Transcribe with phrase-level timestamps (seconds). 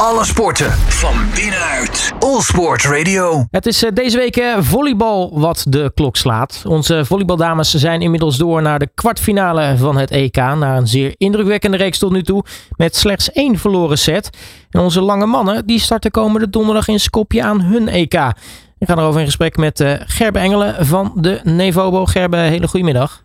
[0.00, 2.12] Alle sporten van binnenuit.
[2.18, 3.44] All Sport Radio.
[3.50, 6.64] Het is eh, deze week eh, volleybal wat de klok slaat.
[6.68, 10.36] Onze volleybaldames zijn inmiddels door naar de kwartfinale van het EK.
[10.36, 12.44] Na een zeer indrukwekkende reeks tot nu toe.
[12.76, 14.30] Met slechts één verloren set.
[14.70, 18.14] En onze lange mannen die starten komende donderdag in Skopje aan hun EK.
[18.78, 22.04] Ik ga erover in gesprek met Gerbe Engelen van de Nevobo.
[22.04, 23.22] Gerbe, hele goedemiddag.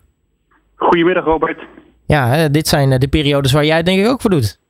[0.76, 1.62] Goedemiddag Robert.
[2.06, 4.60] Ja, dit zijn de periodes waar jij het denk ik ook voor doet.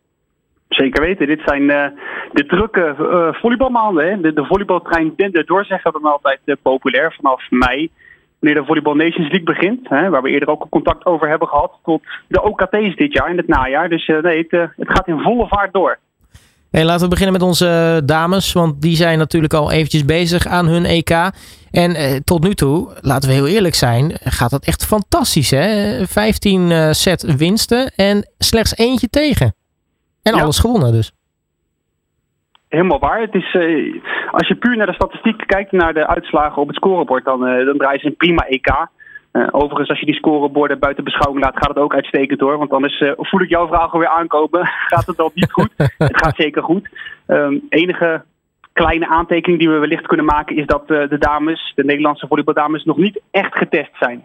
[0.75, 1.27] Zeker weten.
[1.27, 1.85] Dit zijn uh,
[2.33, 4.07] de drukke uh, volleybalmaanden.
[4.07, 4.21] Hè.
[4.21, 7.91] De, de volleybaltrein de doorzeggen we altijd uh, populair vanaf mei.
[8.39, 9.89] Wanneer de Volleyball Nations League begint.
[9.89, 11.79] Hè, waar we eerder ook contact over hebben gehad.
[11.85, 13.89] Tot de OKT's dit jaar in het najaar.
[13.89, 15.99] Dus nee, het, gaat in volle vaart door.
[16.71, 18.53] Hey, laten we beginnen met onze dames.
[18.53, 21.31] Want die zijn natuurlijk al eventjes bezig aan hun EK.
[21.71, 25.51] En tot nu toe, laten we heel eerlijk zijn, gaat dat echt fantastisch.
[25.51, 26.07] Hè?
[26.07, 29.55] 15 set winsten en slechts eentje tegen.
[30.23, 31.13] En alles gewonnen dus.
[32.69, 33.21] Helemaal waar.
[33.21, 36.77] Het is, uh, als je puur naar de statistiek kijkt, naar de uitslagen op het
[36.77, 38.87] scorebord, dan, uh, dan draaien ze een prima EK.
[39.33, 42.59] Uh, overigens, als je die scoreborden buiten beschouwing laat, gaat het ook uitstekend door.
[42.59, 44.67] Want anders voel ik jouw vraag alweer aankomen.
[44.93, 45.71] gaat het dan niet goed?
[45.99, 46.89] het gaat zeker goed.
[47.27, 48.25] Um, enige
[48.73, 52.97] kleine aantekening die we wellicht kunnen maken is dat de dames, de Nederlandse volleybaldames, nog
[52.97, 54.25] niet echt getest zijn.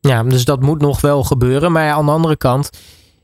[0.00, 1.72] Ja, dus dat moet nog wel gebeuren.
[1.72, 2.70] Maar aan de andere kant,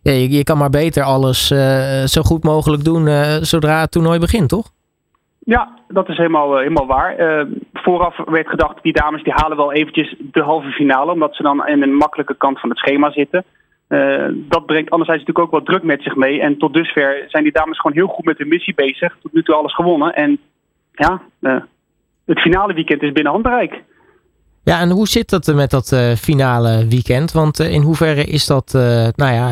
[0.04, 3.90] ja, je, je, kan maar beter alles uh, zo goed mogelijk doen uh, zodra het
[3.90, 4.70] toernooi begint, toch?
[5.38, 7.46] Ja, dat is helemaal, uh, helemaal waar.
[7.72, 11.66] vooraf werd gedacht, die dames die halen wel eventjes de halve finale, omdat ze dan
[11.66, 13.44] in een makkelijke kant van het schema zitten.
[14.32, 16.40] dat brengt anderzijds natuurlijk ook wat druk met zich mee.
[16.40, 19.16] En tot dusver zijn die dames gewoon heel goed met hun missie bezig.
[19.22, 20.14] Tot nu toe alles gewonnen.
[20.14, 20.38] En
[20.92, 21.20] ja,
[22.24, 23.82] het finale weekend is binnen handbereik.
[24.62, 27.32] Ja, en hoe zit dat met dat uh, finale weekend?
[27.32, 28.72] Want in hoeverre is dat,
[29.16, 29.50] nou ja,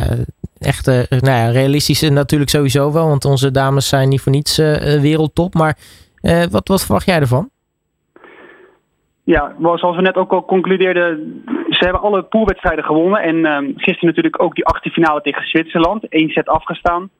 [0.64, 3.08] echt nou ja, realistisch natuurlijk sowieso wel.
[3.08, 4.56] Want onze dames zijn niet voor niets
[5.00, 5.54] wereldtop.
[5.54, 5.78] Maar
[6.50, 7.50] wat, wat verwacht jij ervan?
[9.24, 13.22] Ja, zoals we net ook al concludeerden, ze hebben alle poolwedstrijden gewonnen.
[13.22, 16.06] En gisteren natuurlijk ook die achtste finale tegen Zwitserland.
[16.08, 17.10] Eén set afgestaan.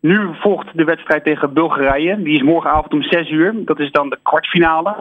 [0.00, 2.22] Nu volgt de wedstrijd tegen Bulgarije.
[2.22, 3.54] Die is morgenavond om 6 uur.
[3.64, 4.96] Dat is dan de kwartfinale.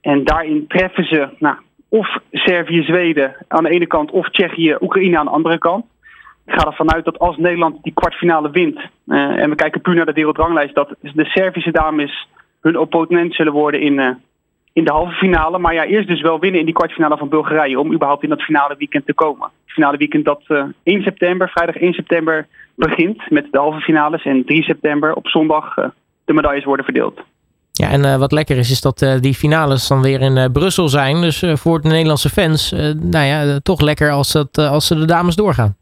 [0.00, 1.56] En daarin treffen ze nou,
[1.88, 5.84] of Servië, Zweden aan de ene kant of Tsjechië, Oekraïne aan de andere kant.
[6.50, 9.94] Ik ga ervan uit dat als Nederland die kwartfinale wint, uh, en we kijken puur
[9.94, 12.28] naar de wereldranglijst, dat de Servische dames
[12.60, 14.08] hun opponent zullen worden in, uh,
[14.72, 15.58] in de halve finale.
[15.58, 18.42] Maar ja, eerst dus wel winnen in die kwartfinale van Bulgarije om überhaupt in dat
[18.42, 19.48] finale weekend te komen.
[19.64, 24.24] Het finale weekend dat uh, 1 september, vrijdag 1 september begint met de halve finales
[24.24, 25.74] en 3 september op zondag
[26.24, 27.20] de medailles worden verdeeld.
[27.72, 31.20] Ja, en wat lekker is, is dat die finales dan weer in Brussel zijn.
[31.20, 35.34] Dus voor de Nederlandse fans, nou ja, toch lekker als, dat, als ze de dames
[35.34, 35.78] doorgaan.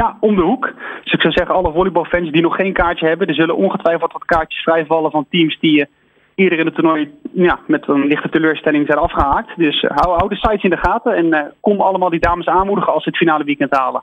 [0.00, 0.72] Ja, om de hoek.
[1.02, 4.24] Dus ik zou zeggen, alle volleybalfans die nog geen kaartje hebben, er zullen ongetwijfeld wat
[4.24, 5.86] kaartjes vrijvallen van teams die
[6.34, 9.56] eerder in het toernooi ja, met een lichte teleurstelling zijn afgehaakt.
[9.56, 13.02] Dus hou, hou de sites in de gaten en kom allemaal die dames aanmoedigen als
[13.02, 14.02] ze het finale weekend halen.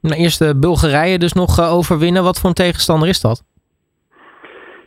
[0.00, 2.22] Nou, eerst Bulgarije dus nog overwinnen.
[2.22, 3.44] Wat voor een tegenstander is dat?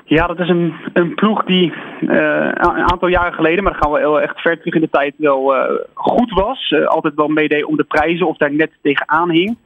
[0.04, 4.00] Ja, dat is een, een ploeg die een aantal jaren geleden, maar dan gaan we
[4.00, 5.54] heel echt ver terug in de tijd, wel
[5.94, 6.75] goed was.
[6.86, 9.58] Altijd wel meedeed om de prijzen of daar net tegenaan hing.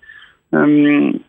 [0.52, 1.24] Um,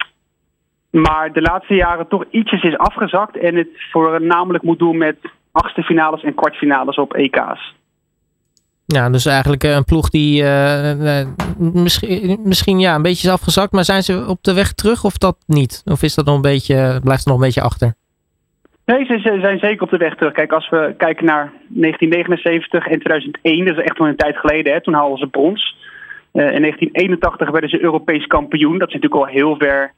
[0.91, 5.17] maar de laatste jaren toch ietsjes is afgezakt en het voornamelijk moet doen met
[5.53, 7.75] achtste finales en kwartfinales op EK's.
[8.87, 10.45] Ja, dus eigenlijk een ploeg die
[11.59, 15.19] misschien, misschien ja, een beetje is afgezakt, maar zijn ze op de weg terug of
[15.19, 15.83] dat niet?
[15.85, 17.95] Of is dat nog een beetje, blijft er nog een beetje achter?
[18.85, 20.33] Nee, ze zijn zeker op de weg terug.
[20.33, 24.73] Kijk, als we kijken naar 1979 en 2001, dat is echt wel een tijd geleden,
[24.73, 25.77] hè, toen haalden ze brons.
[26.33, 28.79] Uh, in 1981 werden ze Europees kampioen.
[28.79, 29.93] Dat is natuurlijk al heel ver,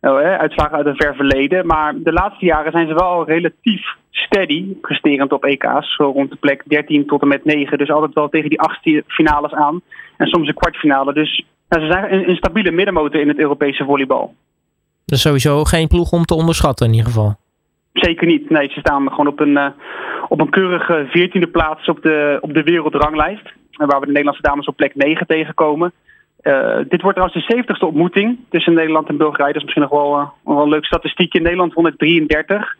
[0.00, 1.66] uh, uitslagen uit een ver verleden.
[1.66, 5.94] Maar de laatste jaren zijn ze wel relatief steady, presterend op EK's.
[5.96, 7.78] Zo rond de plek 13 tot en met 9.
[7.78, 9.80] Dus altijd wel tegen die achtste finales aan.
[10.16, 11.12] En soms een kwartfinale.
[11.12, 14.34] Dus nou, ze zijn een, een stabiele middenmotor in het Europese volleybal.
[15.04, 17.34] Dus sowieso geen ploeg om te onderschatten in ieder geval.
[17.92, 18.50] Zeker niet.
[18.50, 19.66] Nee, ze staan gewoon op een, uh,
[20.28, 23.52] op een keurige veertiende plaats op de, op de wereldranglijst.
[23.86, 25.92] Waar we de Nederlandse dames op plek 9 tegenkomen.
[26.42, 29.52] Uh, dit wordt trouwens de 70ste ontmoeting tussen Nederland en Bulgarije.
[29.52, 31.40] Dat is misschien nog wel, uh, wel een leuk statistiekje.
[31.40, 32.76] Nederland won het 33.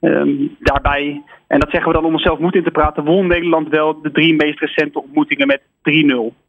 [0.00, 3.68] Um, daarbij, en dat zeggen we dan om onszelf moed in te praten, won Nederland
[3.68, 6.41] wel de drie meest recente ontmoetingen met 3-0.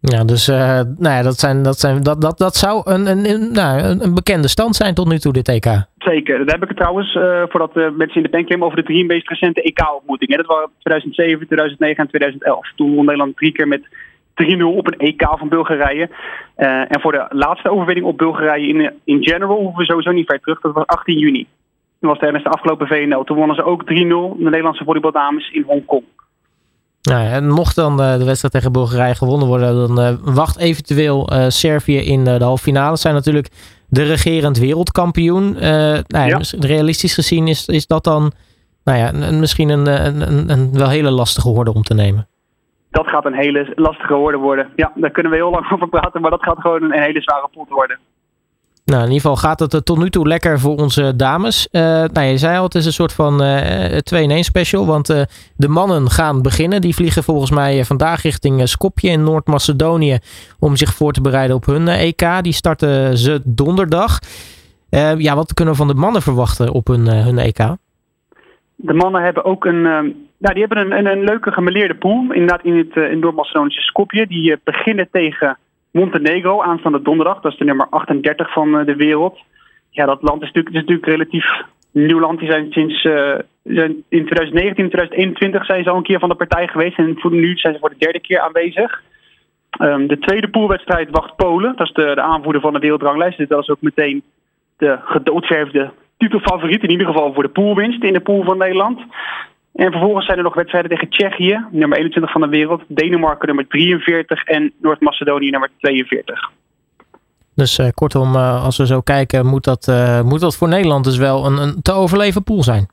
[0.00, 0.56] Ja, dus uh,
[0.98, 4.48] nou ja, dat, zijn, dat, zijn, dat, dat, dat zou een, een, nou, een bekende
[4.48, 5.86] stand zijn tot nu toe, dit EK.
[5.98, 6.38] Zeker.
[6.38, 9.04] Dat heb ik het trouwens, uh, voordat mensen in de pen kwamen, over de drie
[9.04, 10.36] meest recente EK-ontmoetingen.
[10.36, 12.72] Dat waren 2007, 2009 en 2011.
[12.76, 13.82] Toen won Nederland drie keer met
[14.34, 16.08] 3-0 op een EK van Bulgarije.
[16.56, 20.40] en voor de laatste overwinning op Bulgarije in, in general hoeven we sowieso niet ver
[20.40, 20.60] terug.
[20.60, 21.46] Dat was 18 juni.
[22.00, 23.24] Dat was tijdens de afgelopen VNL.
[23.24, 26.04] Toen wonnen ze ook 3-0 de Nederlandse volleybaldames in Hongkong.
[27.02, 31.98] Nou ja, en mocht dan de wedstrijd tegen Bulgarije gewonnen worden, dan wacht eventueel Servië
[31.98, 32.96] in de halve finale.
[32.96, 33.48] zijn natuurlijk
[33.88, 35.52] de regerend wereldkampioen.
[35.52, 36.40] nou ja, ja.
[36.58, 38.32] Realistisch gezien is, is dat dan
[38.88, 42.26] nou ja, een, misschien een, een, een, wel hele lastige hoorde om te nemen.
[42.90, 44.68] Dat gaat een hele lastige hoorde worden.
[44.76, 47.48] Ja, daar kunnen we heel lang over praten, maar dat gaat gewoon een hele zware
[47.52, 47.98] pot worden.
[48.88, 51.68] Nou, in ieder geval gaat het tot nu toe lekker voor onze dames.
[51.72, 54.86] Uh, nou, je zei al, het is een soort van uh, eh, 2-in-1 special.
[54.86, 55.22] Want uh,
[55.56, 56.80] de mannen gaan beginnen.
[56.80, 60.18] Die vliegen volgens mij vandaag richting Skopje in Noord-Macedonië.
[60.58, 62.42] Om zich voor te bereiden op hun EK.
[62.42, 64.18] Die starten ze donderdag.
[65.18, 67.76] ja, wat kunnen we van de mannen verwachten op hun, hun EK?
[68.74, 69.82] De mannen hebben ook een,
[70.38, 72.32] nou, die hebben een, een, een leuke gemeleerde pool.
[72.32, 74.26] Inderdaad in het in Noord-Macedonische Skopje.
[74.26, 75.58] Die beginnen tegen
[75.90, 77.40] Montenegro aanstaande donderdag.
[77.40, 79.38] Dat is de nummer 38 van de wereld.
[79.90, 81.46] Ja, dat land is natuurlijk, is natuurlijk relatief
[81.92, 82.38] nieuw land.
[82.38, 83.00] Die zijn sinds
[83.62, 86.98] zijn in 2019, 2021 zijn ze al een keer van de partij geweest.
[86.98, 89.02] En nu zijn ze voor de derde keer aanwezig.
[89.80, 91.76] Um, de tweede poolwedstrijd wacht Polen.
[91.76, 93.38] Dat is de, de aanvoerder van de wereldranglijst.
[93.38, 94.22] Dus dat is ook meteen
[94.76, 96.82] de gedoodverfde titelfavoriet.
[96.82, 99.00] In ieder geval voor de poolwinst in de pool van Nederland.
[99.84, 102.82] En vervolgens zijn er nog wedstrijden tegen Tsjechië, nummer 21 van de wereld.
[102.88, 106.50] Denemarken nummer 43 en Noord-Macedonië nummer 42.
[107.54, 111.04] Dus uh, kortom, uh, als we zo kijken, moet dat, uh, moet dat voor Nederland
[111.04, 112.88] dus wel een, een te overleven pool zijn?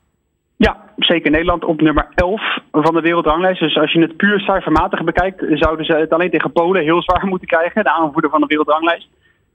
[0.56, 1.30] Ja, zeker.
[1.30, 2.40] Nederland op nummer 11
[2.72, 3.60] van de wereldranglijst.
[3.60, 7.26] Dus als je het puur cijfermatig bekijkt, zouden ze het alleen tegen Polen heel zwaar
[7.32, 7.84] moeten krijgen.
[7.84, 9.08] De aanvoerder van de wereldranglijst.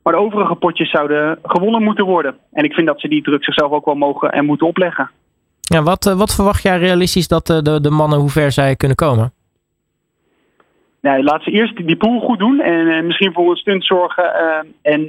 [0.03, 2.37] Maar de overige potjes zouden gewonnen moeten worden.
[2.53, 5.09] En ik vind dat ze die druk zichzelf ook wel mogen en moeten opleggen.
[5.71, 9.33] Ja, wat, wat verwacht jij realistisch dat de, de mannen, hoe ver zij kunnen komen?
[11.01, 14.33] Nou, laat ze eerst die pool goed doen en uh, misschien voor een stunt zorgen
[14.81, 15.07] en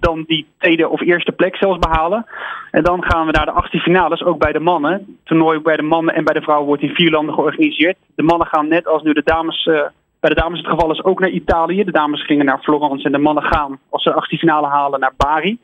[0.00, 2.26] dan die tweede of eerste plek zelfs behalen.
[2.70, 4.92] En dan gaan we naar de achtste finales, ook bij de mannen.
[4.92, 7.96] Het toernooi bij de mannen en bij de vrouwen wordt in vier landen georganiseerd.
[8.14, 9.64] De mannen gaan net als nu de dames,
[10.20, 11.84] bij de dames het geval is, ook naar Italië.
[11.84, 15.00] De dames gingen naar Florence en de mannen gaan, als ze de achtste finale halen,
[15.00, 15.58] naar Bari.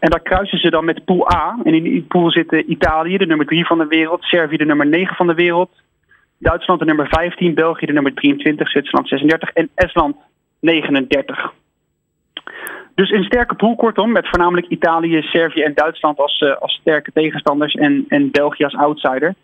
[0.00, 1.58] En daar kruisen ze dan met pool A.
[1.64, 4.86] En in die pool zitten Italië, de nummer 3 van de wereld, Servië, de nummer
[4.86, 5.70] 9 van de wereld,
[6.38, 10.16] Duitsland de nummer 15, België de nummer 23, Zwitserland 36 en Estland
[10.60, 11.52] 39.
[12.94, 17.12] Dus een sterke pool, kortom, met voornamelijk Italië, Servië en Duitsland als, uh, als sterke
[17.12, 19.34] tegenstanders en, en België als outsider.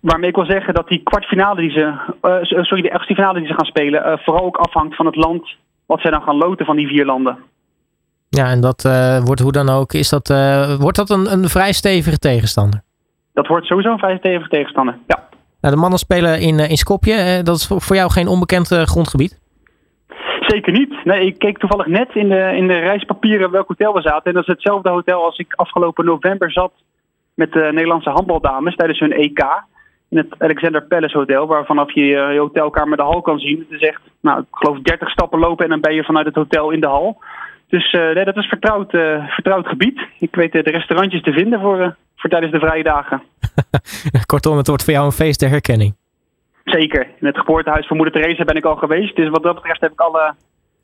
[0.00, 1.80] Waarmee ik wil zeggen dat die kwartfinale die ze,
[2.22, 5.16] uh, sorry, de achtste finale die ze gaan spelen, uh, vooral ook afhangt van het
[5.16, 5.48] land
[5.86, 7.38] wat zij dan gaan loten van die vier landen.
[8.36, 8.82] Ja, en dat
[9.24, 10.28] wordt hoe dan ook, is dat,
[10.78, 12.80] wordt dat een, een vrij stevige tegenstander?
[13.32, 15.28] Dat wordt sowieso een vrij stevige tegenstander, ja.
[15.60, 17.40] Nou, de mannen spelen in, in Skopje.
[17.42, 19.38] dat is voor jou geen onbekend grondgebied?
[20.40, 21.04] Zeker niet.
[21.04, 24.24] Nee, ik keek toevallig net in de, in de reispapieren welk hotel we zaten.
[24.24, 26.72] En dat is hetzelfde hotel als ik afgelopen november zat
[27.34, 29.64] met de Nederlandse handbaldames tijdens hun EK.
[30.08, 33.58] In het Alexander Palace Hotel, waarvan je je hotelkamer de hal kan zien.
[33.68, 36.34] Het is echt, nou, ik geloof 30 stappen lopen en dan ben je vanuit het
[36.34, 37.18] hotel in de hal.
[37.68, 40.00] Dus uh, nee, dat is vertrouwd, uh, vertrouwd gebied.
[40.18, 43.22] Ik weet uh, de restaurantjes te vinden voor, voor tijdens de vrije dagen.
[44.26, 45.94] Kortom, het wordt voor jou een feest der herkenning.
[46.64, 47.06] Zeker.
[47.20, 49.16] In het geboortehuis van moeder Teresa ben ik al geweest.
[49.16, 50.34] Dus wat dat betreft heb ik alle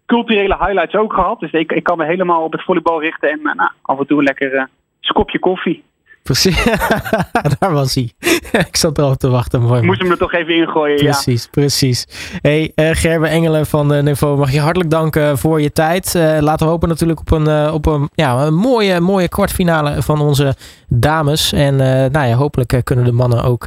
[0.07, 1.41] culturele highlights ook gehad.
[1.41, 4.19] Dus ik, ik kan me helemaal op het volleybal richten en nou, af en toe
[4.19, 4.69] een lekker
[5.01, 5.83] skopje koffie.
[6.23, 6.65] Precies,
[7.59, 8.13] daar was hij.
[8.69, 9.63] ik zat erop te wachten.
[9.63, 11.49] Mooi, Moest hem er toch even ingooien, precies, ja.
[11.51, 12.07] Precies,
[12.41, 16.15] Hey, uh, Gerbe Engelen van uh, Niveau, mag je hartelijk danken voor je tijd.
[16.15, 20.21] Uh, laten we hopen natuurlijk op een, op een, ja, een mooie, mooie kwartfinale van
[20.21, 20.55] onze
[20.89, 21.53] dames.
[21.53, 21.77] En
[22.13, 23.65] nou ja, hopelijk kunnen de mannen ook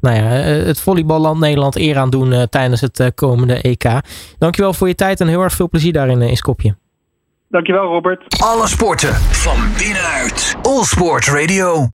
[0.00, 3.84] nou ja, het volleyballand Nederland eer aan doen tijdens het komende EK.
[4.38, 6.74] Dankjewel voor je tijd en heel erg veel plezier daarin in Skopje.
[7.52, 8.42] Dankjewel Robert.
[8.42, 10.56] Alle sporten van binnenuit.
[10.62, 11.88] All Sport Radio.